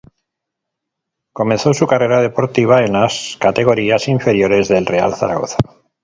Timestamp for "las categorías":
2.93-4.07